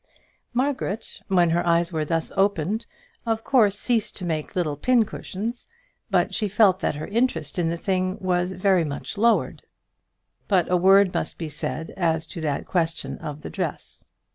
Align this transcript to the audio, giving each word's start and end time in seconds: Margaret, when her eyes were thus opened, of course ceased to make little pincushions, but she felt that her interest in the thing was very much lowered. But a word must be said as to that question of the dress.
Margaret, 0.55 1.21
when 1.27 1.51
her 1.51 1.63
eyes 1.63 1.91
were 1.93 2.05
thus 2.05 2.31
opened, 2.35 2.87
of 3.23 3.43
course 3.43 3.77
ceased 3.77 4.15
to 4.15 4.25
make 4.25 4.55
little 4.55 4.75
pincushions, 4.75 5.67
but 6.09 6.33
she 6.33 6.47
felt 6.47 6.79
that 6.79 6.95
her 6.95 7.05
interest 7.05 7.59
in 7.59 7.69
the 7.69 7.77
thing 7.77 8.17
was 8.19 8.49
very 8.51 8.83
much 8.83 9.15
lowered. 9.15 9.61
But 10.47 10.71
a 10.71 10.75
word 10.75 11.13
must 11.13 11.37
be 11.37 11.49
said 11.49 11.91
as 11.97 12.25
to 12.33 12.41
that 12.41 12.65
question 12.65 13.19
of 13.19 13.43
the 13.43 13.51
dress. 13.51 14.03